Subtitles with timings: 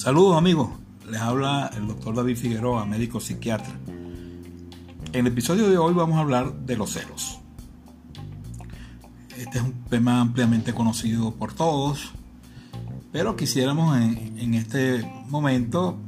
[0.00, 0.70] Saludos amigos,
[1.10, 3.78] les habla el doctor David Figueroa, médico psiquiatra.
[5.12, 7.38] En el episodio de hoy vamos a hablar de los celos.
[9.36, 12.12] Este es un tema ampliamente conocido por todos,
[13.12, 15.98] pero quisiéramos en, este momento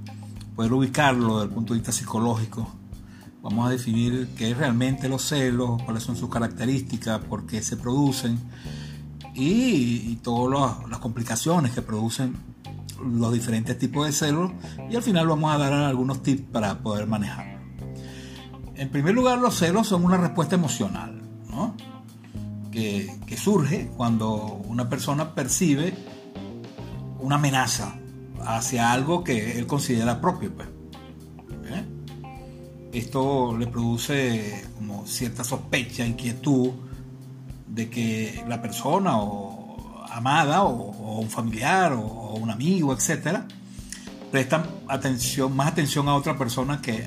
[0.56, 2.72] poder ubicarlo desde el punto de vista psicológico.
[3.42, 7.76] Vamos a definir qué es realmente los celos, cuáles son sus características, por qué se
[7.76, 8.40] producen
[9.34, 12.51] y, y todas las complicaciones que producen
[13.04, 14.52] los diferentes tipos de celos
[14.90, 17.60] y al final vamos a dar algunos tips para poder manejarlo.
[18.74, 21.22] En primer lugar, los celos son una respuesta emocional,
[22.70, 25.94] que, surge cuando una persona percibe
[27.20, 27.94] una amenaza
[28.44, 30.52] hacia algo que él considera propio.
[30.54, 30.68] Pues.
[31.66, 31.84] ¿Eh?
[32.92, 36.70] Esto le produce como cierta sospecha, inquietud
[37.66, 39.51] de que la persona o
[40.12, 43.46] amada o, un familiar o, un amigo, etcétera,
[44.30, 47.04] prestan atención, más atención a otra persona que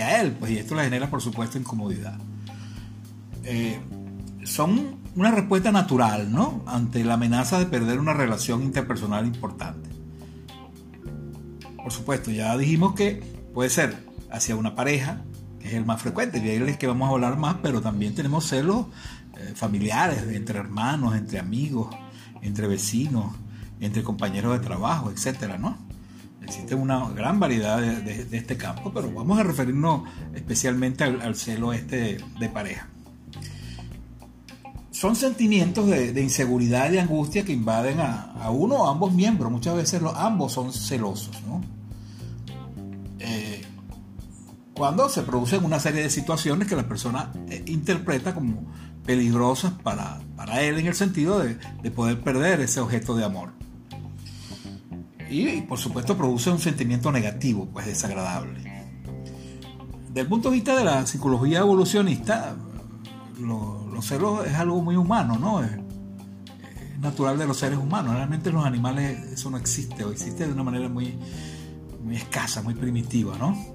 [0.00, 2.18] a, él, pues, y esto le genera, por supuesto, incomodidad.
[3.44, 3.78] Eh,
[4.44, 6.62] son una respuesta natural, ¿no?
[6.66, 9.88] Ante la amenaza de perder una relación interpersonal importante.
[11.76, 13.22] Por supuesto, ya dijimos que
[13.54, 13.96] puede ser
[14.30, 15.22] hacia una pareja,
[15.60, 18.14] que es el más frecuente, y ahí es que vamos a hablar más, pero también
[18.14, 18.86] tenemos celos
[19.38, 21.94] eh, familiares, entre hermanos, entre amigos,
[22.44, 23.34] entre vecinos,
[23.80, 25.76] entre compañeros de trabajo, etcétera, ¿no?
[26.42, 30.02] Existe una gran variedad de, este campo, pero vamos a referirnos
[30.34, 32.86] especialmente al, celo este de pareja.
[34.90, 39.50] Son sentimientos de, inseguridad y angustia que invaden a, uno o a ambos miembros.
[39.50, 41.62] Muchas veces los, ambos son celosos, ¿no?
[43.20, 43.62] Eh,
[44.74, 48.66] cuando se producen una serie de situaciones que la persona eh, interpreta como
[49.04, 50.20] peligrosas para,
[50.60, 53.52] él en el sentido de, poder perder ese objeto de amor.
[55.30, 58.62] Y, por supuesto produce un sentimiento negativo, pues desagradable.
[60.08, 62.54] Desde el punto de vista de la psicología evolucionista,
[63.38, 65.62] los celos es algo muy humano, ¿no?
[65.62, 65.70] Es,
[67.04, 68.14] natural de los seres humanos.
[68.14, 71.16] Realmente en los animales eso no existe o existe de una manera muy,
[72.02, 73.73] muy escasa, muy primitiva, ¿no?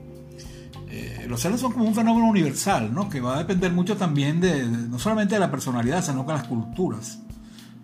[0.92, 3.10] Eh, los celos son como un fenómeno universal, ¿no?
[3.10, 6.48] que va a depender mucho también de, no solamente de la personalidad, sino de las
[6.48, 7.20] culturas.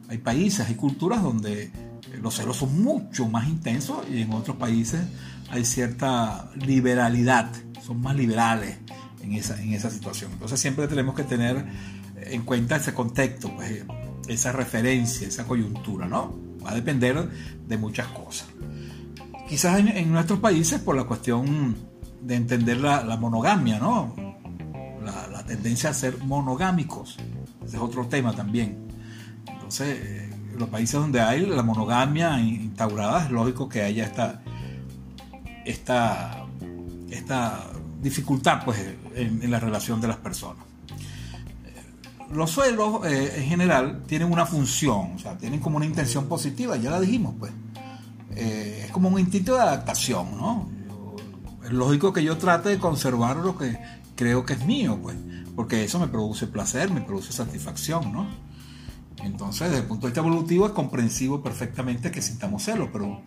[0.10, 1.72] Hay países, hay culturas donde
[2.22, 5.02] los celos son mucho más intensos y en otros países
[5.50, 7.52] hay cierta liberalidad,
[7.86, 8.80] son más liberales
[9.22, 10.32] en esa, en esa situación.
[10.34, 11.64] Entonces siempre tenemos que tener
[12.18, 13.86] en cuenta ese contexto, pues,
[14.28, 16.36] esa referencia, esa coyuntura, ¿no?
[16.66, 17.30] Va a depender
[17.68, 18.48] de muchas cosas.
[19.48, 21.76] Quizás en nuestros países, por la cuestión
[22.26, 24.14] de entender la, monogamia, ¿no?
[25.04, 27.18] La, tendencia a ser monogámicos.
[27.64, 28.88] Ese es otro tema también.
[29.48, 34.42] Entonces, eh, los países donde hay la monogamia instaurada, es lógico que haya esta,
[35.66, 36.48] esta,
[37.12, 37.68] esta
[38.02, 38.80] dificultad pues,
[39.14, 40.64] en, la relación de las personas.
[42.32, 46.76] Los suelos eh, en general tienen una función, o sea, tienen como una intención positiva,
[46.76, 47.52] ya la dijimos, pues.
[48.36, 50.75] Eh, es como un instinto de adaptación, ¿no?
[51.66, 53.78] Es lógico que yo trate de conservar lo que
[54.16, 55.16] creo que es mío, pues,
[55.56, 58.28] porque eso me produce placer, me produce satisfacción, ¿no?
[59.24, 63.22] Entonces, desde el punto de vista evolutivo, es comprensivo perfectamente que sintamos celos, pero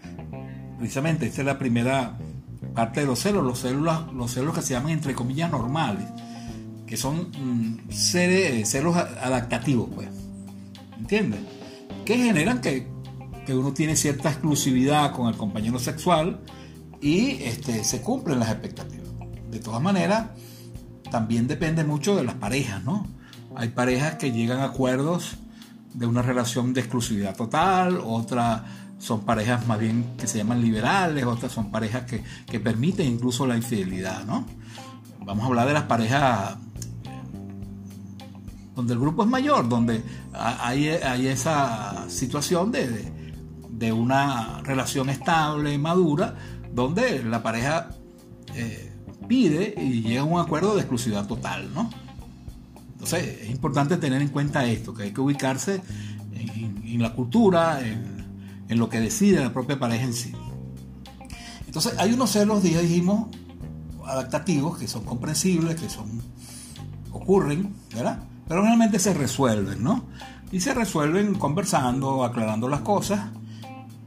[0.79, 2.17] precisamente esta es la primera
[2.75, 6.05] parte de los celos, los celos, los celos que se llaman entre comillas normales,
[6.87, 10.09] que son mm, seres, celos adaptativos, pues,
[10.99, 11.41] ¿entiendes?
[12.05, 12.87] Que generan que,
[13.45, 16.41] que uno tiene cierta exclusividad con el compañero sexual,
[17.01, 19.09] y este, se cumplen las expectativas.
[19.51, 20.31] De todas maneras,
[21.11, 23.07] también depende mucho de las parejas, ¿no?
[23.57, 25.37] Hay parejas que llegan a acuerdos
[25.95, 28.63] de una relación de exclusividad total, otras
[28.99, 33.47] son parejas más bien que se llaman liberales, otras son parejas que, que permiten incluso
[33.47, 34.45] la infidelidad, ¿no?
[35.25, 36.57] Vamos a hablar de las parejas
[38.79, 43.13] donde el grupo es mayor, donde hay, hay esa situación de,
[43.71, 46.37] de, una relación estable, madura,
[46.79, 47.91] donde la pareja
[48.55, 48.93] eh,
[49.27, 51.91] pide y llega a un acuerdo de exclusividad total, ¿no?
[52.93, 55.83] Entonces es importante tener en cuenta esto, que hay que ubicarse
[56.33, 60.33] en, la cultura, en, lo que decide la propia pareja en sí.
[61.67, 63.29] Entonces hay unos celos, dijimos,
[64.05, 66.23] adaptativos, que son comprensibles, que son
[67.13, 68.23] ocurren, ¿verdad?
[68.47, 70.05] Pero realmente se resuelven, ¿no?
[70.51, 73.31] Y se resuelven conversando, aclarando las cosas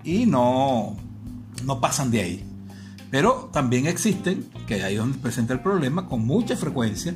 [0.03, 0.95] y no,
[1.63, 2.50] no pasan de ahí.
[3.11, 7.13] Pero también existen, que ahí es donde presenta el problema, con mucha frecuencia,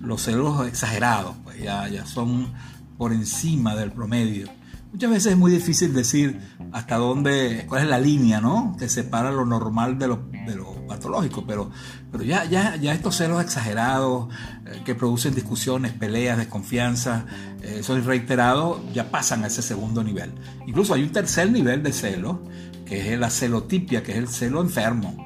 [0.00, 2.48] los celos exagerados, pues ya, ya son
[2.96, 4.48] por encima del promedio.
[4.90, 6.40] Muchas veces es muy difícil decir
[6.72, 8.76] hasta dónde, cuál es la línea, ¿no?
[8.78, 11.70] Que separa lo normal de lo, de lo patológico, pero,
[12.12, 14.32] pero ya, ya, ya estos celos exagerados
[14.66, 17.26] eh, que producen discusiones, peleas, desconfianza,
[17.60, 20.32] eh, son reiterados, ya pasan a ese segundo nivel.
[20.66, 22.44] Incluso hay un tercer nivel de celo,
[22.86, 25.23] que es la celotipia, que es el celo enfermo,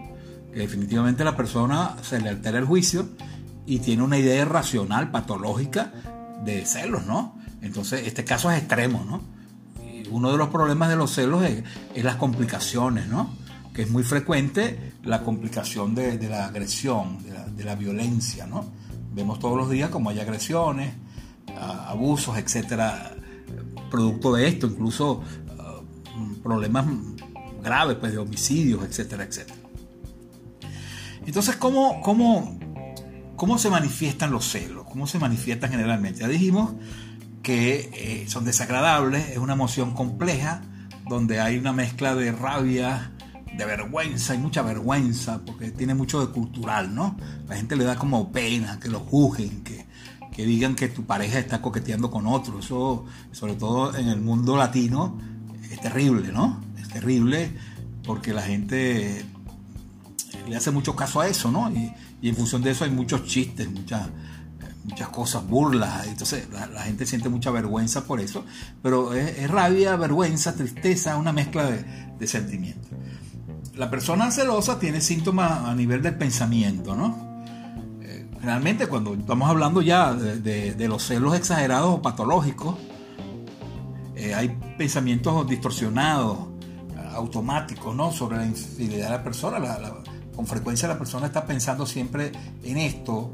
[0.61, 3.09] definitivamente la persona se le altera el juicio
[3.67, 5.93] y tiene una idea racional, patológica
[6.45, 7.39] de celos, ¿no?
[7.61, 9.39] Entonces, este caso es extremo, ¿no?
[10.11, 11.63] uno de los problemas de los celos es,
[12.03, 13.31] las complicaciones, ¿no?
[13.73, 17.19] Que es muy frecuente la complicación de, la agresión,
[17.57, 18.65] de la, violencia, ¿no?
[19.15, 20.95] Vemos todos los días como hay agresiones,
[21.87, 23.15] abusos, etcétera,
[23.91, 25.23] producto de esto, incluso
[25.59, 25.81] ah,
[26.43, 26.87] problemas
[27.63, 29.58] graves, pues de homicidios, etcétera, etcétera.
[31.29, 32.59] Entonces, ¿cómo, cómo,
[33.37, 34.87] cómo se manifiestan los celos?
[34.91, 36.21] ¿Cómo se manifiestan generalmente?
[36.21, 36.73] Ya dijimos
[37.43, 40.63] que eh, son desagradables, es una emoción compleja,
[41.07, 43.13] donde hay una mezcla de rabia,
[43.55, 47.15] de vergüenza, hay mucha vergüenza, porque tiene mucho de cultural, ¿no?
[47.47, 49.85] La gente le da como pena que lo juzguen, que,
[50.33, 52.61] que digan que tu pareja está coqueteando con otro.
[52.61, 55.21] Eso, sobre todo en el mundo latino,
[55.71, 56.59] es terrible, ¿no?
[56.79, 57.53] Es terrible
[58.03, 59.27] porque la gente
[60.49, 61.71] le hace mucho caso a eso, ¿no?
[61.71, 61.93] Y,
[62.29, 64.09] en función de eso hay muchos chistes, muchas
[64.85, 68.47] muchas cosas, burlas, entonces la, gente siente mucha vergüenza por eso,
[68.83, 72.91] pero es, rabia, vergüenza, tristeza, una mezcla de, sentimientos.
[73.75, 77.29] La persona celosa tiene síntomas a nivel del pensamiento, ¿no?
[78.43, 82.77] Realmente eh, cuando estamos hablando ya de, los celos exagerados o patológicos,
[84.17, 86.39] eh, hay pensamientos distorsionados,
[87.12, 88.11] automáticos, ¿no?
[88.11, 89.59] Sobre la infidelidad de la persona.
[90.38, 92.31] Con frecuencia la persona está pensando siempre
[92.62, 93.32] en esto,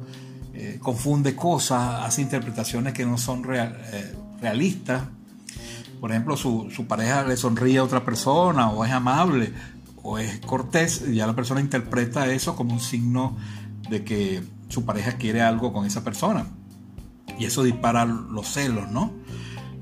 [0.54, 5.02] eh, confunde cosas, hace interpretaciones que no son eh, realistas.
[6.00, 9.52] Por ejemplo, su, pareja le sonríe a otra persona, o es amable,
[10.02, 13.36] o es cortés, y ya la persona interpreta eso como un signo
[13.90, 16.46] de que su pareja quiere algo con esa persona.
[17.38, 19.12] Y eso dispara los celos, ¿no?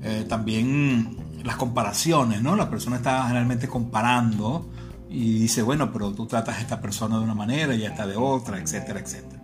[0.01, 2.57] Eh, también las comparaciones, ¿no?
[2.57, 4.72] La persona está generalmente comparando
[5.13, 8.15] y dice, bueno, pero tú tratas a esta persona de una manera y esta de
[8.15, 9.43] otra, etcétera, etcétera.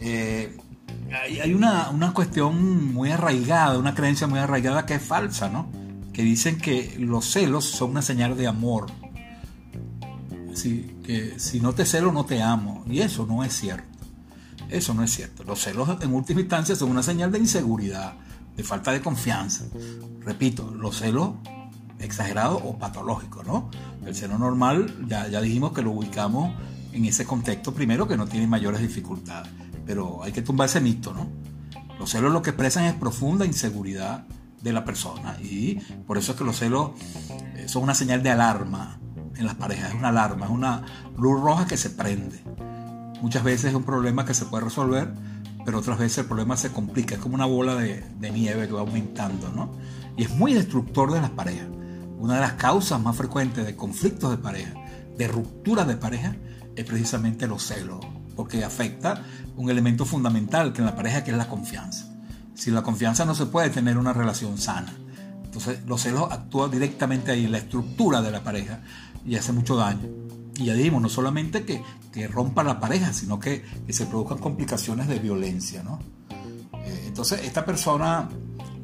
[0.00, 0.56] Eh,
[1.40, 5.70] hay una, cuestión muy arraigada, una creencia muy arraigada que es falsa, ¿no?
[6.12, 8.86] Que dicen que los celos son una señal de amor.
[10.52, 12.84] Así que si no te celo, no te amo.
[12.88, 13.86] Y eso no es cierto.
[14.68, 15.44] Eso no es cierto.
[15.44, 18.14] Los celos en última instancia son una señal de inseguridad,
[18.56, 19.64] de falta de confianza.
[20.24, 21.34] Repito, los celos
[22.02, 23.70] exagerados o patológicos, ¿no?
[24.04, 26.52] El celo normal, ya, ya dijimos que lo ubicamos
[26.92, 29.50] en ese contexto primero que no tiene mayores dificultades
[29.86, 31.28] pero hay que tumbar ese mito, ¿no?
[31.98, 34.24] Los celos lo que expresan es profunda inseguridad
[34.60, 35.74] de la persona y
[36.06, 36.92] por eso es que los celos
[37.56, 38.98] eh, son una señal de alarma
[39.36, 40.84] en las parejas, es una alarma, es una
[41.16, 42.42] luz roja que se prende.
[43.20, 45.12] Muchas veces es un problema que se puede resolver,
[45.64, 48.72] pero otras veces el problema se complica, es como una bola de, de nieve que
[48.72, 49.70] va aumentando, ¿no?
[50.16, 51.68] Y es muy destructor de las parejas.
[52.22, 54.74] Una de las causas más frecuentes de conflictos de pareja,
[55.18, 56.36] de rupturas de pareja,
[56.76, 57.98] es precisamente los celos
[58.36, 59.24] porque afecta
[59.56, 62.14] un elemento fundamental que en la pareja que es la confianza.
[62.54, 64.94] Si la confianza no se puede tener una relación sana.
[65.42, 68.82] Entonces los celos actúan directamente ahí en la estructura de la pareja
[69.26, 70.08] y hace mucho daño.
[70.54, 74.38] Y ya dijimos, no solamente que, que rompa la pareja, sino que, que, se produzcan
[74.38, 75.82] complicaciones de violencia.
[75.82, 75.98] ¿no?
[76.84, 78.28] Eh, entonces esta persona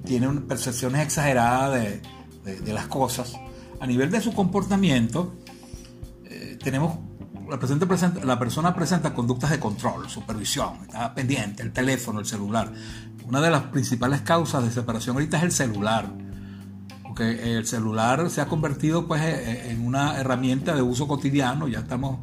[0.05, 2.18] tiene percepciones exageradas de,
[2.57, 3.35] de, las cosas.
[3.81, 5.35] A nivel de su comportamiento,
[6.25, 6.99] eh, tenemos
[7.49, 12.73] la, la persona presenta conductas de control, supervisión, está pendiente, el teléfono, el celular.
[13.27, 16.11] Una de las principales causas de separación ahorita es el celular,
[17.03, 21.69] porque el celular se ha convertido pues e, e, en una herramienta de uso cotidiano,
[21.69, 22.21] ya estamos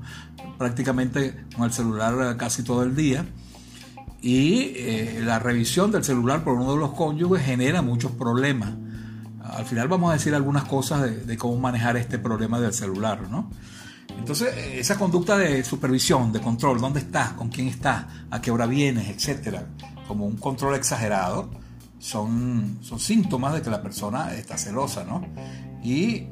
[0.57, 3.25] prácticamente con el celular casi todo el día.
[4.21, 8.71] y eh, la revisión del celular por uno de los cónyuges genera muchos problemas.
[9.51, 13.49] Al final vamos a decir algunas cosas de, cómo manejar este problema del celular, ¿no?
[14.17, 18.65] Entonces, esa conducta de supervisión, de control, dónde estás, con quién estás, a qué hora
[18.65, 19.67] vienes, etcétera,
[20.07, 21.49] como un control exagerado,
[21.99, 25.25] son, son síntomas de que la persona está celosa, ¿no?
[25.83, 26.27] Y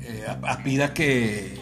[0.00, 1.58] eh, aspira que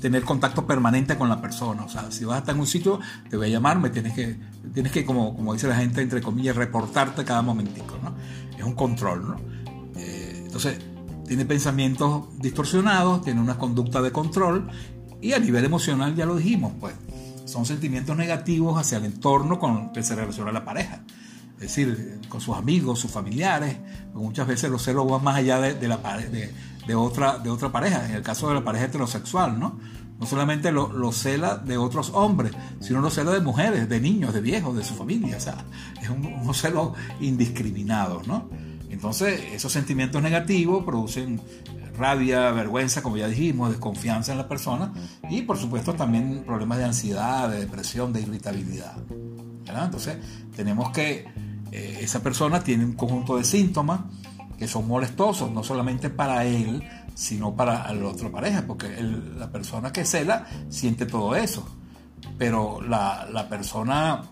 [0.00, 1.84] tener contacto permanente con la persona.
[1.84, 4.14] O sea, si vas a estar en un sitio, te voy a llamar, me tienes
[4.14, 4.38] que,
[4.72, 8.14] tienes que como, como dice la gente, entre comillas, reportarte cada momentico, ¿no?
[8.56, 9.57] Es un control, ¿no?
[10.48, 10.78] Entonces,
[11.26, 14.66] tiene pensamientos distorsionados, tiene una conducta de control
[15.20, 16.94] y a nivel emocional, ya lo dijimos, pues,
[17.44, 21.02] son sentimientos negativos hacia el entorno con que se relaciona la pareja.
[21.56, 23.76] Es decir, con sus amigos, sus familiares,
[24.14, 28.64] muchas veces los celos van más allá de, otra, pareja, en el caso de la
[28.64, 29.78] pareja heterosexual, ¿no?
[30.24, 34.74] Solamente lo, cela de otros hombres, sino lo cela de mujeres, de niños, de viejos,
[34.76, 35.36] de su familia.
[35.36, 35.64] O sea,
[36.00, 38.48] es un, un celo indiscriminado, ¿no?
[38.90, 41.40] Entonces, esos sentimientos negativos producen
[41.96, 44.92] rabia, vergüenza, como ya dijimos, desconfianza en la persona
[45.28, 48.96] y, por supuesto, también problemas de ansiedad, de depresión, de irritabilidad.
[49.84, 50.16] Entonces,
[50.56, 51.26] tenemos que
[51.70, 54.00] eh, esa persona tiene un conjunto de síntomas
[54.58, 56.82] que son molestosos, no solamente para él,
[57.14, 61.68] sino para la otra pareja, porque la persona que cela siente todo eso,
[62.36, 64.22] pero la, persona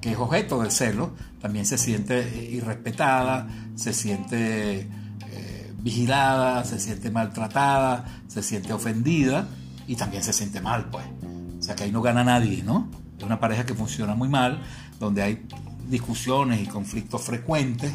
[0.00, 1.12] que es objeto de celo
[1.46, 9.46] también se siente irrespetada, se siente eh, vigilada, se siente maltratada, se siente ofendida
[9.86, 11.04] y también se siente mal, pues.
[11.56, 12.90] O sea que ahí no gana nadie, ¿no?
[13.16, 14.60] Es una pareja que funciona muy mal,
[14.98, 15.46] donde hay
[15.88, 17.94] discusiones y conflictos frecuentes,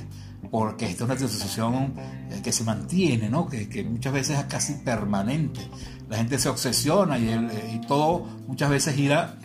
[0.49, 1.93] porque esta es una situación
[2.29, 3.49] eh, que se mantiene, ¿no?
[3.49, 5.59] que, muchas veces es casi permanente.
[6.07, 9.35] La gente se obsesiona y, eh, y, todo muchas veces gira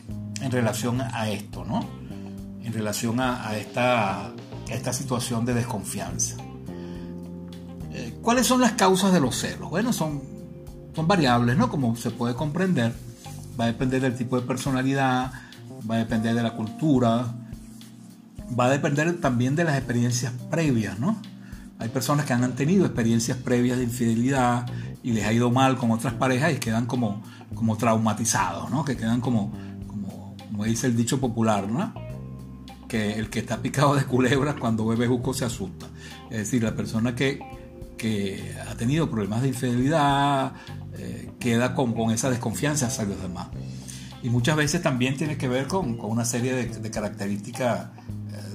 [0.40, 2.05] en relación a esto, ¿no?
[2.76, 4.32] Relación a, esta,
[4.68, 6.36] esta situación de desconfianza.
[7.92, 9.70] Eh, ¿Cuáles son las causas de los celos?
[9.70, 10.22] Bueno, son,
[10.94, 11.68] son variables, ¿no?
[11.68, 12.94] Como se puede comprender.
[13.58, 15.32] Va a depender del tipo de personalidad,
[15.88, 17.34] va a depender de la cultura,
[18.58, 21.16] va a depender también de las experiencias previas, ¿no?
[21.78, 24.66] Hay personas que han tenido experiencias previas de infidelidad
[25.02, 27.22] y les ha ido mal con otras parejas y quedan como,
[27.54, 28.84] como traumatizados, ¿no?
[28.84, 29.52] Que quedan como,
[29.86, 31.92] como, dice el dicho popular, ¿no?
[32.88, 35.86] Que el que está picado de culebras cuando bebe juco se asusta.
[36.30, 37.40] Es decir, la persona que,
[38.68, 40.52] ha tenido problemas de infidelidad
[40.96, 43.48] eh, queda con, con esa desconfianza hacia los demás.
[44.22, 47.88] Y muchas veces también tiene que ver con, una serie de, características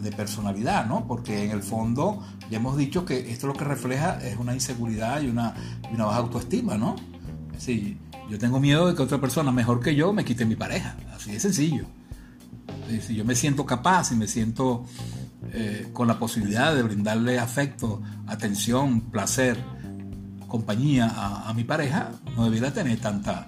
[0.02, 1.08] de personalidad, ¿no?
[1.08, 5.22] Porque en el fondo ya hemos dicho que esto lo que refleja es una inseguridad
[5.22, 5.54] y una,
[5.94, 6.96] una baja autoestima, ¿no?
[7.58, 7.98] Sí,
[8.30, 11.32] yo tengo miedo de que otra persona mejor que yo me quite mi pareja, así
[11.32, 11.86] de sencillo.
[13.00, 14.86] Si yo me siento capaz y me siento
[15.54, 19.58] eh, con la posibilidad de brindarle afecto, atención, placer,
[20.48, 21.12] compañía
[21.48, 23.48] a, mi pareja, no debiera tener tanta,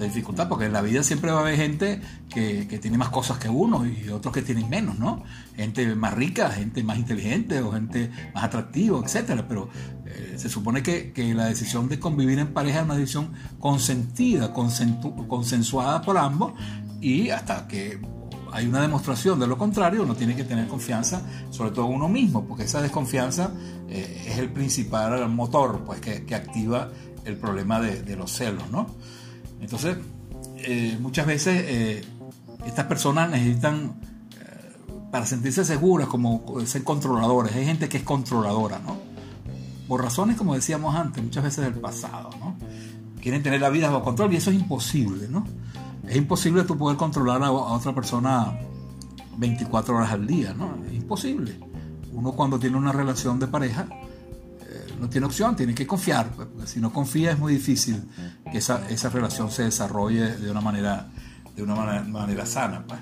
[0.00, 3.48] dificultad, porque en la vida siempre va a haber gente que, tiene más cosas que
[3.48, 5.22] uno y otros que tienen menos, ¿no?
[5.54, 9.46] Gente más rica, gente más inteligente o gente más atractiva, etcétera.
[9.46, 9.68] Pero
[10.06, 16.02] eh, se supone que, la decisión de convivir en pareja es una decisión consentida, consensuada
[16.02, 16.54] por ambos
[17.00, 18.00] y hasta que
[18.52, 22.44] hay una demostración de lo contrario, uno tiene que tener confianza, sobre todo uno mismo,
[22.44, 23.50] porque esa desconfianza
[23.88, 26.90] eh, es el principal motor pues, que, activa
[27.24, 28.86] el problema de, los celos, ¿no?
[29.60, 29.96] Entonces,
[30.58, 32.04] eh, muchas veces eh,
[32.66, 33.94] estas personas necesitan,
[35.10, 37.54] para sentirse seguras, como ser controladores.
[37.54, 38.98] Hay gente que es controladora, ¿no?
[39.88, 42.56] Por razones, como decíamos antes, muchas veces del pasado, ¿no?
[43.20, 45.46] Quieren tener la vida bajo control y eso es imposible, ¿no?
[46.06, 48.58] Es imposible tú poder controlar a, otra persona
[49.36, 50.76] 24 horas al día, ¿no?
[50.86, 51.58] Es imposible.
[52.12, 53.86] Uno cuando tiene una relación de pareja,
[55.02, 56.30] no tiene opción, tiene que confiar.
[56.30, 58.02] Pues, si no confía es muy difícil
[58.50, 61.08] que esa, esa relación se desarrolle de una manera,
[61.56, 62.84] de una manera, sana.
[62.86, 63.00] Pues.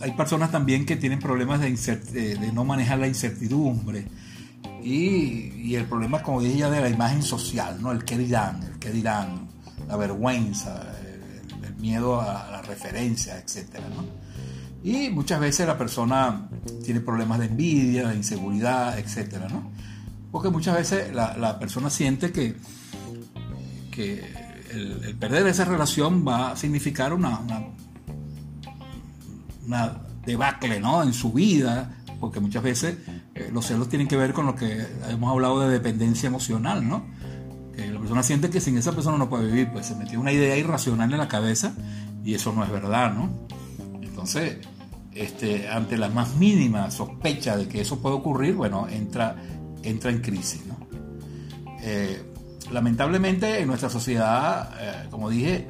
[0.00, 4.08] Hay personas también que tienen problemas de, de no manejar la incertidumbre.
[4.82, 7.92] Y, el problema, como dije ya, de la imagen social, ¿no?
[7.92, 9.48] El qué dirán, el qué dirán,
[9.86, 10.92] la vergüenza,
[11.78, 13.80] miedo a la referencia, etc.
[14.82, 16.48] Y muchas veces la persona
[16.84, 19.34] tiene problemas de envidia, de inseguridad, etc.
[19.50, 19.70] ¿no?
[20.30, 22.56] Porque muchas veces la, persona siente que,
[23.90, 24.24] que
[24.70, 27.40] el, perder esa relación va a significar una,
[29.66, 31.02] una, debacle ¿no?
[31.02, 32.96] en su vida, porque muchas veces
[33.34, 37.04] eh, los celos tienen que ver con lo que hemos hablado de dependencia emocional, ¿no?
[37.76, 40.32] Que la persona siente que sin esa persona no puede vivir, pues se metió una
[40.32, 41.74] idea irracional en la cabeza
[42.24, 43.30] y eso no es verdad, ¿no?
[44.02, 44.58] Entonces,
[45.14, 49.36] este, ante la más mínima sospecha de que eso puede ocurrir, bueno, entra,
[49.82, 50.62] entra en crisis.
[51.82, 52.22] Eh,
[52.72, 55.66] lamentablemente en nuestra sociedad, eh, como dije,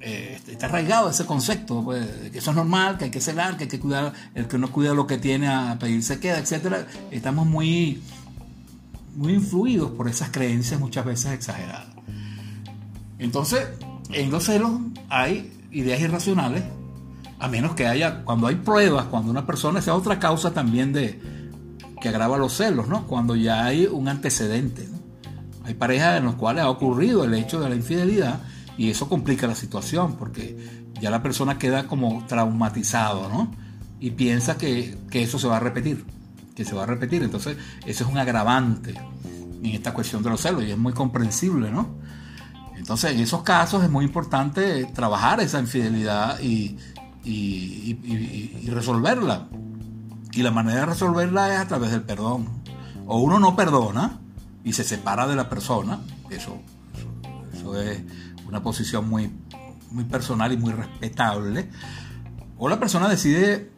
[0.00, 3.56] eh, está arraigado ese concepto, pues, de que eso es normal, que hay que celar,
[3.56, 6.86] que hay que cuidar, el que no cuida lo que tiene a pedirse queda, etc.
[7.10, 8.02] Estamos muy,
[9.14, 11.94] muy influidos por esas creencias muchas veces exageradas.
[13.18, 13.68] Entonces,
[14.10, 14.72] en los celos
[15.08, 16.64] hay ideas irracionales,
[17.38, 21.20] a menos que haya, cuando hay pruebas, cuando una persona, sea otra causa también de
[22.00, 23.06] que agrava los celos, ¿no?
[23.06, 24.88] Cuando ya hay un antecedente.
[25.64, 28.40] Hay parejas en las cuales ha ocurrido el hecho de la infidelidad
[28.76, 33.50] y eso complica la situación porque ya la persona queda como traumatizado, ¿no?
[34.00, 36.04] Y piensa que, que eso se va a repetir,
[36.54, 37.22] que se va a repetir.
[37.22, 38.94] Entonces, eso es un agravante
[39.62, 41.88] en esta cuestión de los celos y es muy comprensible, ¿no?
[42.76, 46.76] Entonces, en esos casos es muy importante trabajar esa infidelidad y,
[48.68, 49.48] resolverla.
[50.32, 52.48] Y la manera de resolverla es a través del perdón.
[53.06, 54.18] O uno no perdona
[54.64, 56.58] y se separa de la persona, eso,
[57.52, 58.02] eso, es
[58.48, 59.30] una posición muy,
[59.90, 61.70] muy personal y muy respetable.
[62.58, 63.70] O la persona decide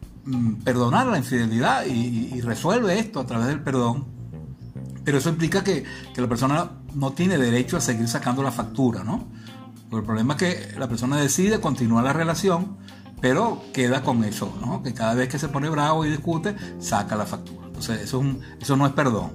[0.63, 4.05] perdonar la infidelidad y, resuelve esto a través del perdón.
[5.03, 5.83] Pero eso implica que,
[6.15, 9.27] la persona no tiene derecho a seguir sacando la factura, ¿no?
[9.89, 12.75] el problema es que la persona decide continuar la relación,
[13.21, 14.83] pero queda con eso, ¿no?
[14.83, 17.67] Que cada vez que se pone bravo y discute, saca la factura.
[17.67, 18.21] Entonces, eso,
[18.59, 19.31] eso no es perdón.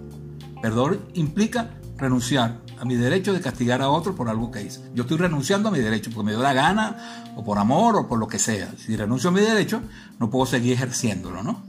[0.60, 1.70] Perdón implica
[2.02, 4.80] renunciar a mi derecho de castigar a otro por algo que hice.
[4.94, 8.08] Yo estoy renunciando a mi derecho porque me dio la gana, o por amor, o
[8.08, 8.74] por lo que sea.
[8.76, 9.80] Si renuncio a mi derecho,
[10.18, 11.62] no puedo seguir ejerciéndolo, ¿no?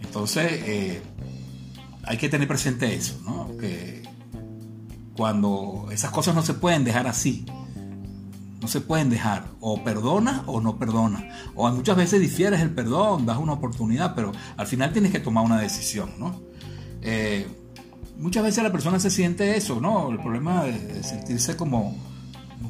[0.00, 1.02] Entonces, eh,
[2.04, 3.56] hay que tener presente eso, ¿no?
[3.58, 4.02] Que
[5.16, 7.44] cuando esas cosas no se pueden dejar así.
[8.60, 9.48] No se pueden dejar.
[9.60, 11.28] O perdona o no perdona.
[11.54, 15.44] O muchas veces difieres el perdón, das una oportunidad, pero al final tienes que tomar
[15.44, 16.40] una decisión, ¿no?
[17.02, 17.46] Eh,
[18.18, 20.10] muchas veces la persona se siente eso, ¿no?
[20.10, 21.96] El problema de, sentirse como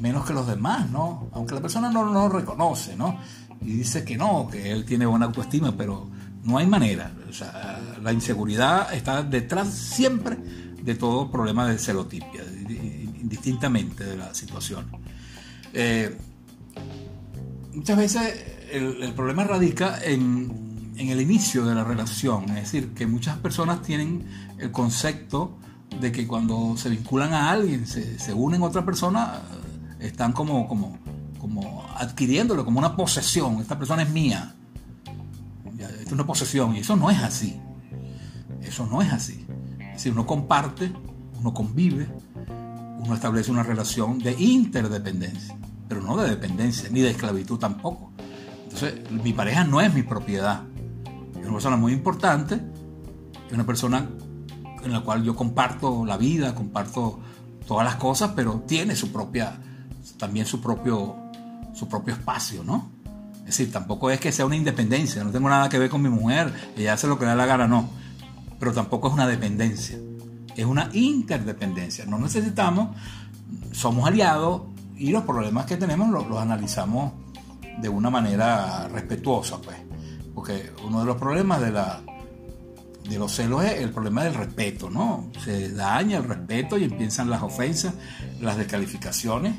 [0.00, 1.28] menos que los demás, ¿no?
[1.32, 3.18] Aunque la persona no lo reconoce, ¿no?
[3.60, 6.08] Y dice que no, que él tiene buena autoestima, pero
[6.44, 7.12] no hay manera.
[7.28, 10.36] O sea, la inseguridad está detrás siempre
[10.82, 14.86] de todo problema de celotipia, indistintamente de la situación.
[15.72, 16.16] Eh,
[17.74, 20.65] muchas veces el, problema radica en,
[20.98, 24.26] el inicio de la relación, es decir, que muchas personas tienen
[24.58, 25.58] el concepto
[26.00, 29.40] de que cuando se vinculan a alguien, se, unen a otra persona,
[30.00, 30.98] están como, como,
[31.38, 33.60] como adquiriéndolo, como una posesión.
[33.60, 34.54] Esta persona es mía.
[35.78, 37.60] Esto es una posesión y eso no es así.
[38.62, 39.46] Eso no es así.
[39.78, 40.92] Es decir, uno comparte,
[41.38, 42.08] uno convive,
[42.98, 45.56] uno establece una relación de interdependencia,
[45.88, 48.12] pero no de dependencia, ni de esclavitud tampoco.
[48.64, 50.62] Entonces, mi pareja no es mi propiedad.
[51.46, 52.60] Es una persona muy importante,
[53.46, 54.08] es una persona
[54.82, 57.20] en la cual yo comparto la vida, comparto
[57.66, 59.58] todas las cosas, pero tiene su propia,
[60.18, 61.16] también su propio,
[61.72, 62.90] su propio espacio, ¿no?
[63.40, 66.08] Es decir, tampoco es que sea una independencia, no tengo nada que ver con mi
[66.08, 67.88] mujer, ella hace lo que le da la gana, no
[68.58, 69.98] pero tampoco es una dependencia,
[70.56, 72.06] es una interdependencia.
[72.06, 72.96] No necesitamos,
[73.72, 74.62] somos aliados
[74.96, 77.12] y los problemas que tenemos los, analizamos
[77.78, 79.76] de una manera respetuosa, pues.
[80.36, 82.00] Porque uno de los problemas de, la,
[83.08, 85.28] de los celos es el problema del respeto, ¿no?
[85.44, 87.94] Se daña el respeto y empiezan las ofensas,
[88.40, 89.56] las descalificaciones.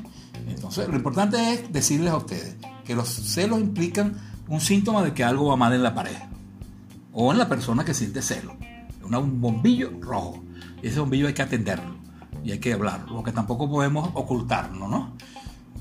[0.48, 4.16] Entonces, lo importante es decirles a ustedes que los celos implican
[4.48, 6.30] un síntoma de que algo va mal en la pareja
[7.12, 8.54] o en la persona que siente celos
[9.16, 10.44] un bombillo rojo.
[10.82, 11.96] Ese bombillo hay que atenderlo
[12.44, 15.14] y hay que hablarlo, porque tampoco podemos ocultarlo, ¿no?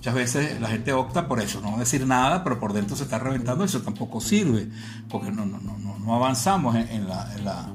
[0.08, 3.20] Muchas veces la gente opta por eso, no decir nada, pero por dentro se está
[3.20, 4.70] reventando, eso tampoco sirve,
[5.10, 7.74] porque no, no, no, no avanzamos en, la,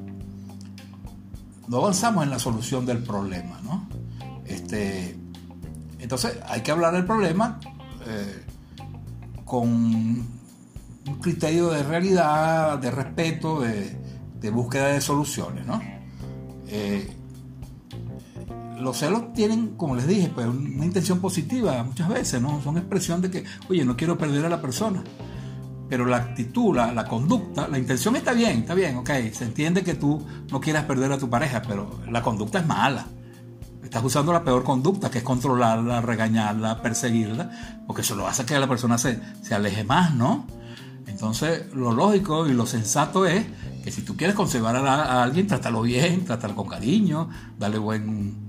[1.68, 3.86] no avanzamos en la solución del problema, ¿no?
[4.46, 5.14] Este,
[5.98, 7.60] entonces hay que hablar del problema
[8.06, 8.46] eh,
[9.44, 10.26] con un
[11.20, 15.82] criterio de realidad, de respeto, de, búsqueda de soluciones, ¿no?
[16.66, 17.14] Eh,
[18.82, 22.60] los celos tienen, como les dije, pues una intención positiva muchas veces, ¿no?
[22.62, 25.02] Son expresión de que, oye, no quiero perder a la persona.
[25.88, 29.10] Pero la actitud, la, conducta, la intención está bien, está bien, ok.
[29.32, 33.06] Se entiende que tú no quieras perder a tu pareja, pero la conducta es mala.
[33.82, 38.58] Estás usando la peor conducta, que es controlarla, regañarla, perseguirla, porque eso lo hace que
[38.58, 40.46] la persona se, se aleje más, ¿no?
[41.06, 43.44] Entonces, lo lógico y lo sensato es
[43.84, 48.41] que si tú quieres conservar a, alguien, trátalo bien, trátalo con cariño, dale buen,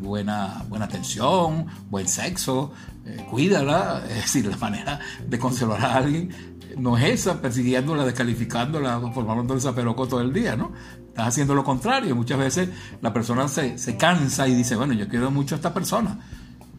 [0.00, 2.72] buena, buena atención, buen sexo,
[3.04, 4.02] eh, cuídala.
[4.10, 6.30] Es decir, la manera de conservar a alguien
[6.76, 10.72] no es esa, persiguiéndola, descalificándola, formando el zaperoco todo el día, ¿no?
[11.08, 12.14] Estás haciendo lo contrario.
[12.14, 12.68] Muchas veces
[13.00, 16.18] la persona se, se cansa y dice, bueno, yo quiero mucho a esta persona,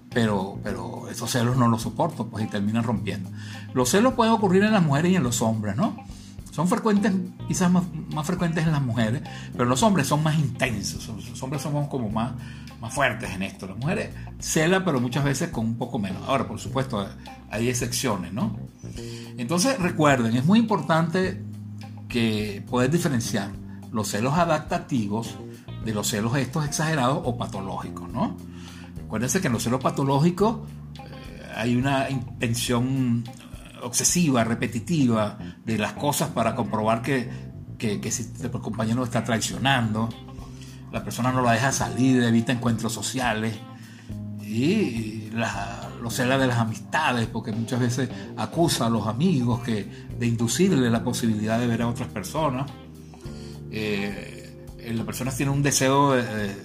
[0.09, 3.29] pero, pero esos celos no los soporto, pues y terminan rompiendo.
[3.73, 5.95] Los celos pueden ocurrir en las mujeres y en los hombres, ¿no?
[6.51, 7.13] Son frecuentes,
[7.47, 7.83] quizás más,
[8.13, 11.07] más frecuentes en las mujeres, pero los hombres son más intensos.
[11.07, 12.33] Los hombres somos como más,
[12.81, 13.67] más fuertes en esto.
[13.67, 16.21] Las mujeres celan, pero muchas veces con un poco menos.
[16.27, 17.07] Ahora, por supuesto,
[17.49, 18.59] hay excepciones, ¿no?
[19.37, 21.41] Entonces, recuerden, es muy importante
[22.09, 23.49] que poder diferenciar
[23.93, 25.37] los celos adaptativos
[25.85, 28.35] de los celos estos exagerados o patológicos, ¿no?
[29.05, 30.57] Acuérdense que en los celos patológicos
[30.95, 33.23] eh, hay una intención
[33.83, 37.29] obsesiva, repetitiva de las cosas para comprobar que,
[37.77, 40.09] que, si el compañero está traicionando,
[40.91, 43.55] la persona no la deja salir, evita encuentros sociales
[44.41, 50.27] y los celos de las amistades, porque muchas veces acusa a los amigos que, de
[50.27, 52.69] inducirle la posibilidad de ver a otras personas.
[53.71, 56.55] Eh, las personas tienen un deseo de,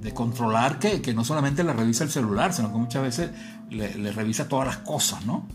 [0.00, 3.30] de controlar que, que, no solamente le revisa el celular, sino que muchas veces
[3.70, 5.46] le, le revisa todas las cosas, ¿no?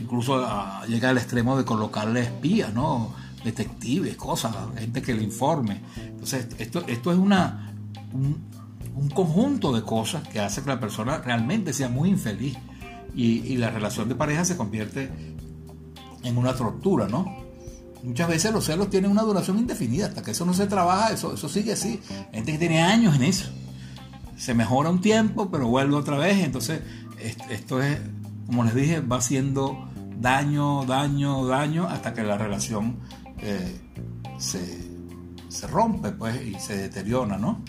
[0.00, 0.44] Incluso
[0.86, 3.14] llega al extremo de colocarle espías, ¿no?
[3.46, 5.80] detectives, cosas, gente que le informe.
[5.96, 7.72] Entonces, esto, esto es una,
[8.12, 12.56] un, conjunto de cosas que hace que la persona realmente sea muy infeliz
[13.14, 15.10] y, la relación de pareja se convierte
[16.24, 17.44] en una tortura, ¿no?
[18.02, 21.34] Muchas veces los celos tienen una duración indefinida, hasta que eso no se trabaja, eso,
[21.34, 22.00] eso sigue así.
[22.32, 23.46] Gente que tiene años en eso.
[24.36, 26.44] Se mejora un tiempo, pero vuelve otra vez.
[26.44, 26.82] Entonces,
[27.48, 27.98] esto es
[28.46, 32.98] como les dije, va haciendo daño, daño, daño, hasta que la relación
[33.40, 33.80] eh,
[34.38, 37.62] se, rompe pues, y se deteriora, ¿no?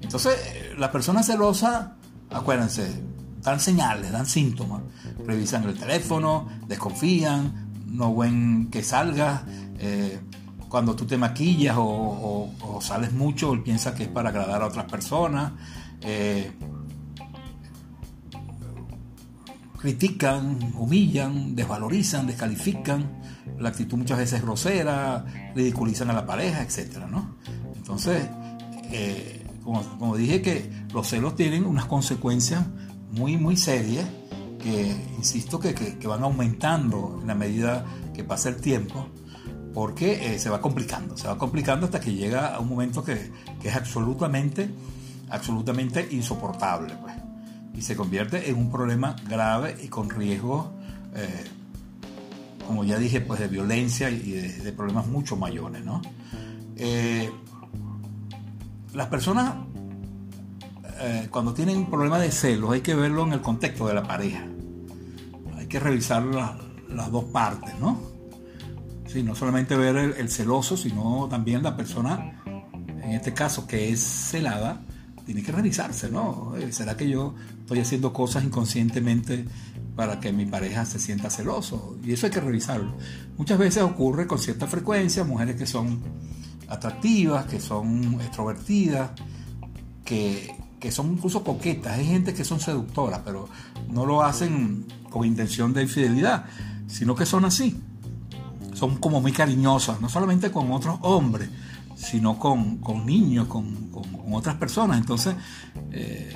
[0.00, 0.36] Entonces,
[0.78, 1.88] las personas celosas,
[2.30, 3.02] acuérdense,
[3.42, 4.82] dan señales, dan síntomas,
[5.26, 9.42] revisan el teléfono, desconfían, no ven que salgas,
[9.78, 10.20] eh,
[10.68, 12.50] cuando tú te maquillas o,
[12.80, 15.52] sales mucho, él piensa que es para agradar a otras personas.
[16.02, 16.52] Eh,
[19.78, 23.20] critican, humillan, desvalorizan, descalifican,
[23.58, 27.06] la actitud muchas veces es grosera, ridiculizan a la pareja, etc.
[27.08, 27.36] ¿no?
[27.76, 28.28] Entonces,
[28.90, 32.64] eh, como, dije que los celos tienen unas consecuencias
[33.12, 34.06] muy, muy serias
[34.58, 35.72] que, insisto, que,
[36.06, 39.08] van aumentando en la medida que pasa el tiempo,
[39.72, 43.30] porque eh, se va complicando, se va complicando hasta que llega a un momento que,
[43.62, 44.70] es absolutamente,
[45.30, 46.94] absolutamente insoportable.
[47.00, 47.14] Pues
[47.74, 50.72] y se convierte en un problema grave y con riesgo,
[51.14, 51.44] eh,
[52.66, 55.84] como ya dije, pues de violencia y de, problemas mucho mayores.
[55.84, 56.02] ¿no?
[56.76, 57.30] Eh,
[58.94, 59.54] las personas,
[61.00, 64.02] eh, cuando tienen un problema de celos, hay que verlo en el contexto de la
[64.02, 64.44] pareja.
[65.56, 68.00] Hay que revisar las dos partes, ¿no?
[69.06, 72.42] Sí, no solamente ver el celoso, sino también la persona,
[73.02, 74.82] en este caso, que es celada,
[75.28, 76.54] tiene que revisarse, ¿no?
[76.56, 79.44] Eh, ¿Será que yo estoy haciendo cosas inconscientemente
[79.94, 81.98] para que mi pareja se sienta celoso?
[82.02, 82.94] Y eso hay que revisarlo.
[83.36, 86.00] Muchas veces ocurre con cierta frecuencia, mujeres que son
[86.66, 89.10] atractivas, que son extrovertidas,
[90.02, 91.98] que, que son incluso coquetas.
[91.98, 93.50] Hay gente que son seductoras, pero
[93.90, 96.46] no lo hacen con intención de infidelidad,
[96.86, 97.78] sino que son así.
[98.72, 101.50] Son como muy cariñosas, no solamente con otros hombres,
[101.98, 103.90] sino con, niños, con,
[104.32, 104.98] otras personas.
[104.98, 105.34] Entonces,
[105.90, 106.32] eh,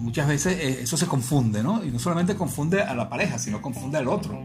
[0.00, 1.84] muchas veces eh, eso se confunde, ¿no?
[1.84, 4.38] Y no solamente confunde a la pareja, sino confunde al otro.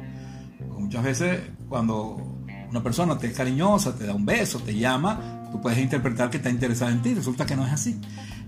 [0.77, 2.37] Muchas veces cuando
[2.69, 6.37] una persona te es cariñosa, te da un beso, te llama, tú puedes interpretar que
[6.37, 7.99] está interesada en ti, resulta que no es así.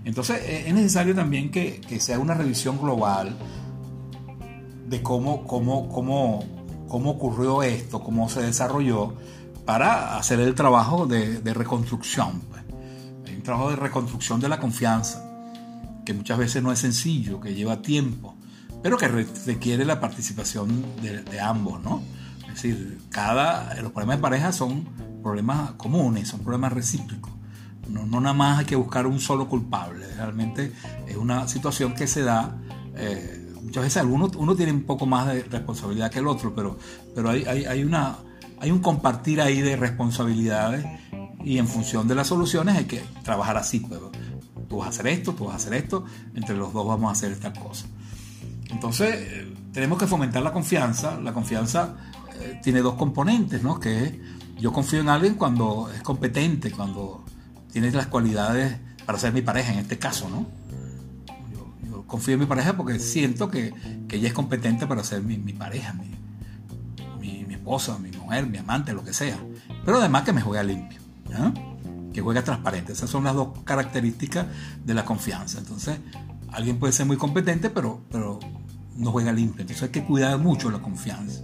[0.04, 3.36] Entonces eh, es necesario también que, que sea una revisión global
[4.86, 6.44] de cómo, cómo, cómo,
[6.88, 9.14] cómo ocurrió esto, cómo se desarrolló,
[9.70, 12.40] para hacer el trabajo de, reconstrucción.
[12.40, 12.60] Pues.
[13.24, 15.24] Hay un trabajo de reconstrucción de la confianza,
[16.04, 18.34] que muchas veces no es sencillo, que lleva tiempo,
[18.82, 22.02] pero que requiere la participación de, ambos, ¿no?
[22.48, 24.88] Es decir, cada, los problemas de pareja son
[25.22, 27.30] problemas comunes, son problemas recíprocos.
[27.88, 30.04] No, no nada más hay que buscar un solo culpable.
[30.16, 30.72] Realmente
[31.06, 32.58] es una situación que se da.
[32.96, 36.76] Eh, muchas veces alguno, uno tiene un poco más de responsabilidad que el otro, pero,
[37.14, 38.18] pero hay, hay una,
[38.60, 40.86] hay un compartir ahí de responsabilidades
[41.44, 43.80] y en función de las soluciones hay que trabajar así.
[43.80, 44.00] Pues,
[44.68, 47.12] tú vas a hacer esto, tú vas a hacer esto, entre los dos vamos a
[47.12, 47.86] hacer esta cosa.
[48.70, 51.18] Entonces, eh, tenemos que fomentar la confianza.
[51.20, 51.96] La confianza
[52.38, 53.80] eh, tiene dos componentes, ¿no?
[53.80, 54.12] Que es,
[54.60, 57.24] yo confío en alguien cuando es competente, cuando
[57.72, 60.46] tiene las cualidades para ser mi pareja, en este caso, ¿no?
[61.88, 63.72] Yo, confío en mi pareja porque siento que,
[64.10, 65.94] ella es competente para ser mi, mi pareja,
[67.60, 69.38] esposa, mi mujer, mi amante, lo que sea.
[69.84, 71.00] Pero además que me juega limpio,
[72.12, 72.92] que juega transparente.
[72.92, 74.46] Esas son las dos características
[74.84, 75.58] de la confianza.
[75.58, 75.98] Entonces,
[76.50, 78.40] alguien puede ser muy competente, pero, pero
[78.96, 79.62] no juega limpio.
[79.62, 81.42] Entonces hay que cuidar mucho la confianza.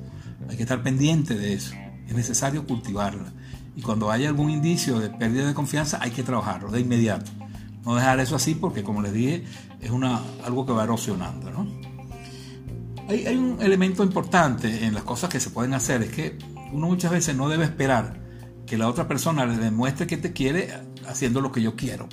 [0.48, 1.74] Hay que estar pendiente de eso.
[2.08, 3.32] Es necesario cultivarla.
[3.76, 7.30] Y cuando haya algún indicio de pérdida de confianza, hay que trabajarlo de inmediato.
[7.84, 9.44] No dejar eso así porque, como les dije,
[9.80, 11.50] es una, algo que va erosionando.
[11.50, 11.66] ¿no?
[13.08, 16.38] Hay, un elemento importante en las cosas que se pueden hacer, es que
[16.72, 18.18] uno muchas veces no debe esperar
[18.66, 20.74] que la otra persona le demuestre que te quiere
[21.06, 22.08] haciendo lo que yo quiero.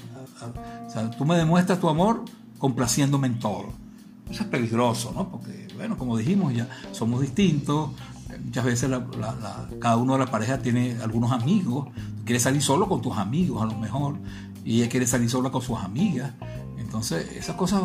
[0.85, 2.23] O sea, tú me demuestras tu amor
[2.59, 3.73] complaciéndome en todo.
[4.29, 5.29] Eso es peligroso, ¿no?
[5.29, 7.91] Porque, bueno, como dijimos, ya somos distintos.
[8.43, 8.91] Muchas veces
[9.79, 11.89] cada uno de la pareja tiene algunos amigos.
[12.23, 14.17] quiere salir solo con tus amigos, a lo mejor.
[14.63, 16.33] Y ella quiere salir sola con sus amigas.
[16.77, 17.83] Entonces, esas cosas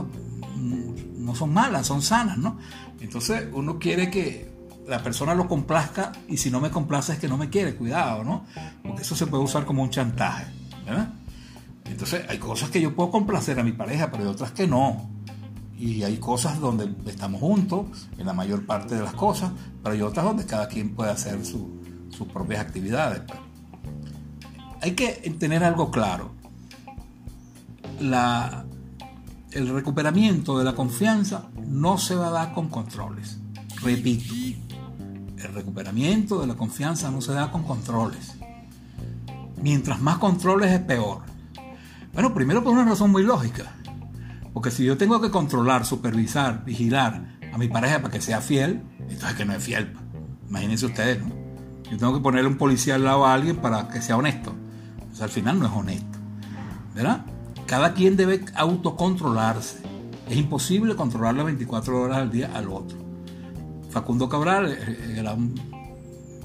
[1.29, 2.57] no son malas, son sanas, ¿no?
[3.01, 4.51] Entonces, uno quiere que
[4.89, 8.25] la persona lo complazca y si no me complace es que no me quiere, cuidado,
[8.25, 8.47] ¿no?
[8.83, 10.47] Porque eso se puede usar como un chantaje,
[10.87, 11.11] ¿verdad?
[11.85, 15.11] Entonces hay cosas que yo puedo complacer a mi pareja, pero hay otras que no.
[15.79, 20.01] Y hay cosas donde estamos juntos, en la mayor parte de las cosas, pero hay
[20.01, 23.21] otras donde cada quien puede hacer sus propias actividades.
[23.21, 23.39] Pues.
[24.81, 26.33] Hay que tener algo claro.
[28.01, 28.65] La,
[29.53, 33.39] el recuperamiento de la confianza no se va a dar con controles.
[33.83, 34.35] Repito,
[35.39, 38.35] el recuperamiento de la confianza no se da con controles.
[39.63, 41.23] Mientras más controles es peor.
[42.13, 43.73] Bueno, primero por una razón muy lógica.
[44.53, 48.83] Porque si yo tengo que controlar, supervisar, vigilar a mi pareja para que sea fiel,
[49.01, 49.95] entonces que no es fiel.
[50.49, 51.33] Imagínense ustedes, ¿no?
[51.91, 54.55] Yo tengo que ponerle un policía al lado a alguien para que sea honesto.
[55.09, 56.19] Pues al final no es honesto.
[56.95, 57.25] ¿Verdad?
[57.69, 59.77] Cada quien debe autocontrolarse.
[60.29, 62.97] Es imposible controlar las 24 horas al día al otro.
[63.91, 64.77] Facundo Cabral,
[65.15, 65.55] era un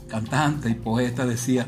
[0.10, 1.66] cantante y poeta, decía,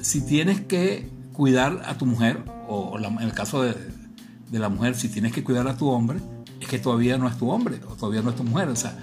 [0.00, 3.74] si tienes que cuidar a tu mujer, o en el caso de,
[4.52, 6.20] la mujer, si tienes que cuidar a tu hombre,
[6.60, 8.68] es que todavía no es tu hombre, o todavía no es tu mujer.
[8.68, 8.96] O sea,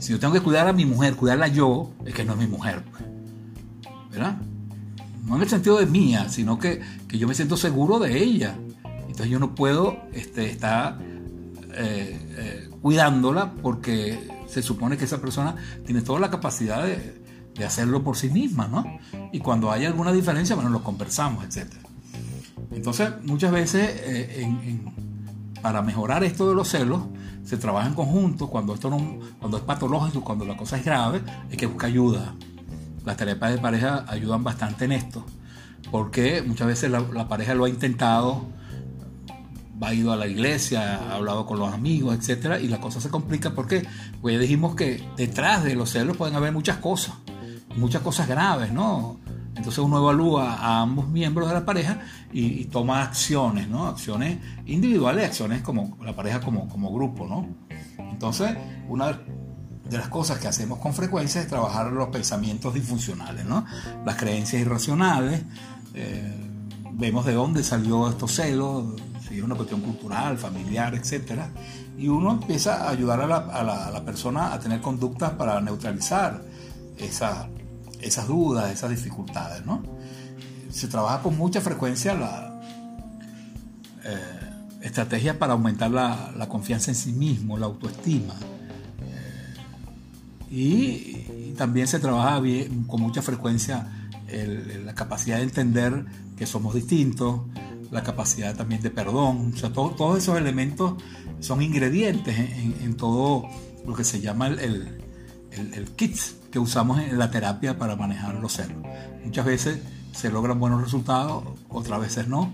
[0.00, 2.48] si yo tengo que cuidar a mi mujer, cuidarla yo, es que no es mi
[2.48, 2.82] mujer.
[2.90, 3.04] Pues.
[4.10, 4.38] ¿Verdad?
[5.24, 8.56] No en el sentido de mía, sino que, yo me siento seguro de ella.
[9.12, 15.54] Entonces yo no puedo este, estar eh, eh, cuidándola porque se supone que esa persona
[15.84, 17.20] tiene toda la capacidad de,
[17.62, 18.84] hacerlo por sí misma, ¿no?
[19.30, 21.70] Y cuando hay alguna diferencia, bueno, lo conversamos, etc.
[22.70, 24.80] Entonces, muchas veces, eh,
[25.60, 27.02] para mejorar esto de los celos,
[27.44, 28.48] se trabaja en conjunto.
[28.48, 31.20] Cuando, esto no, cuando es patológico, cuando la cosa es grave,
[31.50, 32.34] hay que buscar ayuda.
[33.04, 35.24] Las terapias de pareja ayudan bastante en esto,
[35.90, 38.46] porque muchas veces la pareja lo ha intentado
[39.80, 43.08] ha ido a la iglesia, ha hablado con los amigos, etcétera, y la cosa se
[43.08, 43.86] complica porque
[44.20, 47.14] pues ya dijimos que detrás de los celos pueden haber muchas cosas,
[47.76, 49.18] muchas cosas graves, ¿no?
[49.54, 52.00] Entonces uno evalúa a ambos miembros de la pareja
[52.32, 53.86] y, toma acciones, ¿no?
[53.86, 57.46] Acciones individuales, acciones como la pareja como, como grupo, ¿no?
[57.98, 58.56] Entonces,
[58.88, 59.20] una
[59.88, 63.66] de las cosas que hacemos con frecuencia es trabajar los pensamientos disfuncionales, ¿no?
[64.06, 65.42] Las creencias irracionales,
[65.94, 66.32] eh,
[66.92, 68.94] vemos de dónde salió estos celos,
[69.38, 71.42] es una cuestión cultural, familiar, etc.
[71.98, 73.26] Y uno empieza a ayudar a
[73.90, 76.42] la, persona a tener conductas para neutralizar
[76.98, 79.64] esas dudas, esas dificultades.
[79.64, 79.82] ¿no?
[80.70, 82.60] Se trabaja con mucha frecuencia la
[84.04, 84.50] eh,
[84.82, 88.34] estrategia para aumentar la, confianza en sí mismo, la autoestima.
[90.50, 93.86] Eh, y, también se trabaja bien, con mucha frecuencia
[94.84, 97.42] la capacidad de entender que somos distintos,
[97.92, 100.94] la capacidad también de perdón, o sea, todos esos elementos
[101.40, 103.46] son ingredientes en, todo
[103.86, 104.98] lo que se llama el,
[105.50, 106.16] el, kit
[106.50, 108.78] que usamos en la terapia para manejar los celos.
[109.22, 109.78] Muchas veces
[110.12, 112.50] se logran buenos resultados, otras veces no,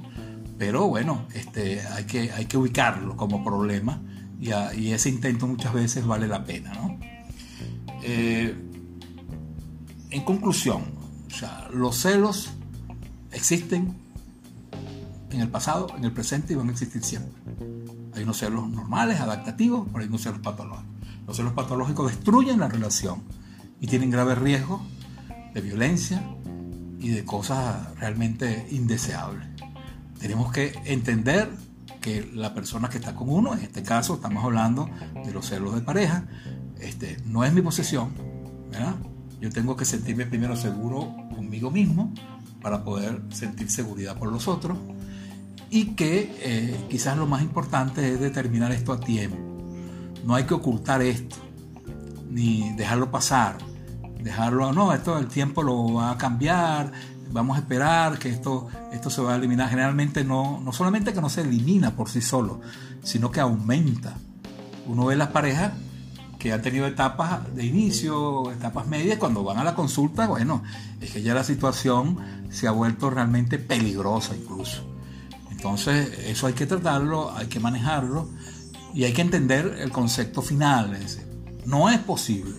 [0.58, 4.02] pero bueno, este, hay, que, hay que ubicarlo como problema
[4.40, 6.72] y, ese intento muchas veces vale la pena.
[6.74, 6.98] ¿no?
[8.02, 8.56] Eh,
[10.10, 10.82] en conclusión,
[11.28, 12.50] o sea, los celos
[13.30, 14.07] existen
[15.30, 17.32] en el pasado, en el presente y van a existir siempre.
[18.14, 20.86] Hay unos celos normales, adaptativos, pero hay unos celos patológicos.
[21.26, 23.22] Los celos patológicos destruyen la relación
[23.80, 24.80] y tienen graves riesgos
[25.54, 26.22] de violencia
[26.98, 29.46] y de cosas realmente indeseables.
[30.18, 31.48] Tenemos que entender
[32.00, 34.88] que la persona que está con uno, en este caso estamos hablando
[35.24, 36.24] de los celos de pareja,
[36.80, 38.12] este, no es mi posesión,
[39.40, 42.12] Yo tengo que sentirme primero seguro conmigo mismo
[42.60, 44.76] para poder sentir seguridad por los otros
[45.70, 49.36] y que eh, quizás lo más importante es determinar esto a tiempo.
[50.24, 51.36] No hay que ocultar esto,
[52.30, 53.58] ni dejarlo pasar,
[54.22, 56.92] dejarlo, no, esto el tiempo lo va a cambiar,
[57.30, 59.68] vamos a esperar que esto, esto se va a eliminar.
[59.70, 62.60] Generalmente no, no solamente que no se elimina por sí solo,
[63.02, 64.14] sino que aumenta.
[64.86, 65.72] Uno ve las parejas
[66.38, 70.62] que han tenido etapas de inicio, etapas medias, cuando van a la consulta, bueno,
[71.00, 72.18] es que ya la situación
[72.50, 74.97] se ha vuelto realmente peligrosa incluso.
[75.58, 78.28] Entonces, eso hay que tratarlo, hay que manejarlo
[78.94, 80.96] y hay que entender el concepto final.
[81.66, 82.54] no es posible,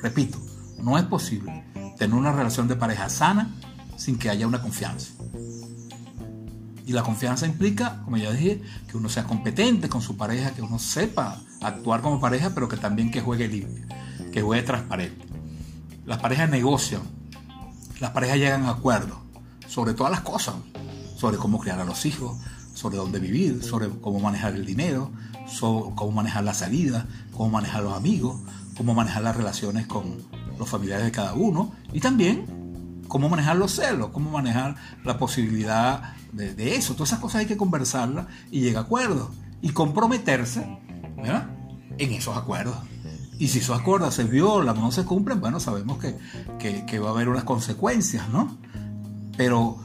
[0.00, 0.38] repito,
[0.78, 1.64] no es posible
[1.98, 3.50] tener una relación de pareja sana
[3.96, 5.10] sin que haya una confianza.
[6.86, 10.62] Y la confianza implica, como ya dije, que uno sea competente con su pareja, que
[10.62, 13.86] uno sepa actuar como pareja, pero que también que juegue limpio,
[14.30, 15.26] que juegue transparente.
[16.04, 17.02] Las parejas negocian,
[17.98, 19.18] las parejas llegan a acuerdos
[19.66, 20.54] sobre todas las cosas,
[21.16, 22.36] sobre cómo criar a los hijos,
[22.74, 25.10] sobre dónde vivir, sobre cómo manejar el dinero,
[25.48, 28.36] sobre cómo manejar la salida, cómo manejar los amigos,
[28.76, 30.16] cómo manejar las relaciones con
[30.58, 36.14] los familiares de cada uno y también cómo manejar los celos, cómo manejar la posibilidad
[36.32, 36.94] de, eso.
[36.94, 39.30] Todas esas cosas hay que conversarlas y llegar a acuerdos
[39.62, 40.66] y comprometerse
[41.98, 42.76] en esos acuerdos.
[43.38, 46.16] Y si esos acuerdos se violan o no se cumplen, bueno, sabemos que,
[46.86, 48.56] que, va a haber unas consecuencias, ¿no?
[49.36, 49.78] Pero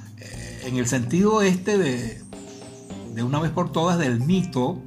[0.62, 2.22] en el sentido este de,
[3.14, 4.82] de una vez por todas del mito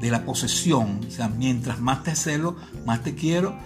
[0.00, 3.56] de la posesión, o sea, mientras más te celo, más te quiero,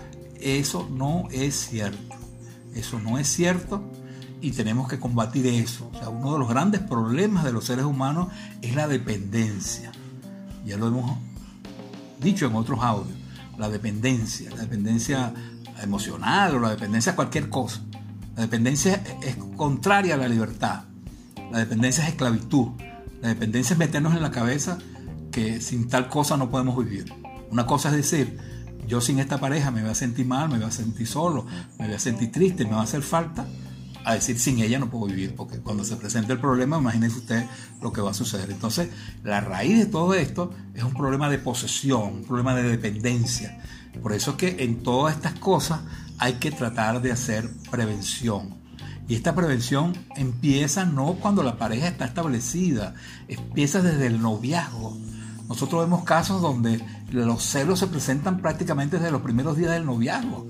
[0.40, 2.16] eso no es cierto.
[2.74, 3.82] Eso no es cierto
[4.40, 5.90] y tenemos que combatir eso.
[5.94, 8.28] O sea, uno de los grandes problemas de los seres humanos
[8.60, 9.90] es la dependencia.
[10.66, 11.18] Ya lo hemos
[12.20, 13.16] dicho en otros audios.
[13.56, 15.32] La dependencia, la dependencia
[15.82, 17.80] emocional o la dependencia a cualquier cosa.
[18.36, 20.84] La dependencia es contraria a la libertad.
[21.50, 22.68] La dependencia es esclavitud.
[23.20, 24.78] La dependencia es meternos en la cabeza
[25.30, 27.12] que sin tal cosa no podemos vivir.
[27.50, 28.38] Una cosa es decir,
[28.86, 31.46] yo sin esta pareja me voy a sentir mal, me voy a sentir solo,
[31.78, 33.46] me voy a sentir triste, me va a hacer falta
[34.04, 37.46] a decir sin ella no puedo vivir, porque cuando se presente el problema, imagínese usted
[37.80, 38.50] lo que va a suceder.
[38.50, 38.90] Entonces,
[39.22, 43.58] la raíz de todo esto es un problema de posesión, un problema de dependencia.
[44.02, 45.80] Por eso es que en todas estas cosas
[46.18, 48.62] hay que tratar de hacer prevención.
[49.06, 52.94] Y esta prevención empieza no cuando la pareja está establecida,
[53.28, 54.96] empieza desde el noviazgo.
[55.48, 60.48] Nosotros vemos casos donde los celos se presentan prácticamente desde los primeros días del noviazgo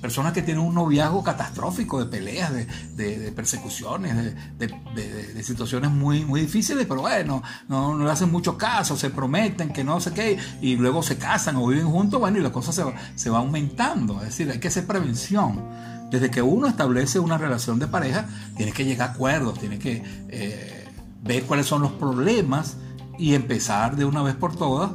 [0.00, 6.86] personas que tienen un noviazgo catastrófico de peleas, de, persecuciones, de, situaciones muy, muy difíciles,
[6.86, 11.02] pero bueno, no, le hacen mucho caso, se prometen que no sé qué, y luego
[11.02, 12.82] se casan o viven juntos, bueno, y la cosa se
[13.14, 14.18] se va aumentando.
[14.20, 15.99] Es decir, hay que hacer prevención.
[16.10, 20.02] Desde que uno establece una relación de pareja, tiene que llegar a acuerdos, tiene que
[20.28, 20.88] eh,
[21.22, 22.76] ver cuáles son los problemas
[23.18, 24.90] y empezar de una vez por todas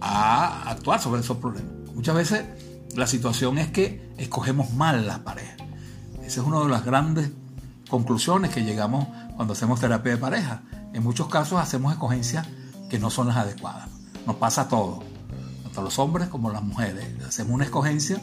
[0.00, 1.72] a actuar sobre esos problemas.
[1.94, 2.44] Muchas veces
[2.94, 5.56] la situación es que escogemos mal las parejas.
[6.24, 7.30] Esa es una de las grandes
[7.88, 10.62] conclusiones que llegamos cuando hacemos terapia de pareja.
[10.92, 12.46] En muchos casos hacemos escogencias
[12.88, 13.88] que no son las adecuadas.
[14.26, 15.02] Nos pasa todo,
[15.64, 17.04] tanto los hombres como las mujeres.
[17.26, 18.20] Hacemos una escogencia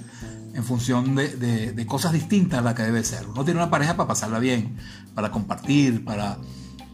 [0.58, 3.28] en función de, cosas distintas a las que debe ser.
[3.28, 4.76] Uno tiene una pareja para pasarla bien,
[5.14, 6.40] para compartir, para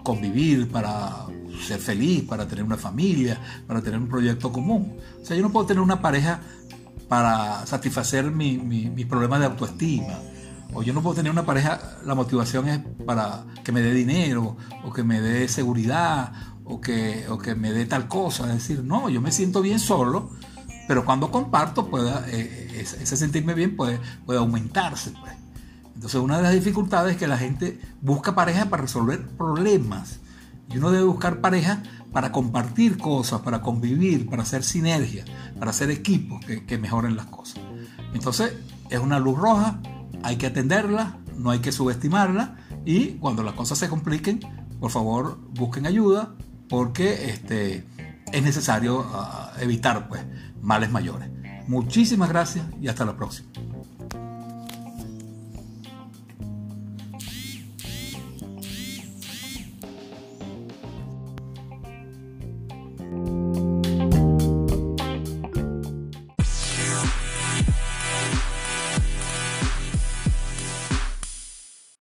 [0.03, 1.27] convivir, para
[1.65, 4.97] ser feliz, para tener una familia, para tener un proyecto común.
[5.21, 6.41] O sea, yo no puedo tener una pareja
[7.07, 10.19] para satisfacer mi, mis problemas de autoestima.
[10.73, 14.57] O yo no puedo tener una pareja, la motivación es para que me dé dinero,
[14.83, 16.33] o que me dé seguridad,
[16.65, 18.45] o que, o que me dé tal cosa.
[18.47, 20.31] Es decir, no, yo me siento bien solo,
[20.87, 25.11] pero cuando comparto, pueda, eh, ese sentirme bien puede, puede aumentarse.
[25.11, 25.33] Pues.
[25.95, 30.19] Entonces, una de las dificultades es que la gente busca pareja para resolver problemas.
[30.69, 35.25] Y uno debe buscar pareja para compartir cosas, para convivir, para hacer sinergia,
[35.57, 37.61] para hacer equipos que, mejoren las cosas.
[38.13, 38.53] Entonces,
[38.89, 39.79] es una luz roja,
[40.21, 42.55] hay que atenderla, no hay que subestimarla
[42.85, 44.39] y cuando las cosas se compliquen,
[44.79, 46.35] por favor, busquen ayuda
[46.69, 47.85] porque este,
[48.31, 50.21] es necesario ah, evitar pues,
[50.63, 51.29] males mayores.
[51.67, 53.49] Muchísimas gracias y hasta la próxima.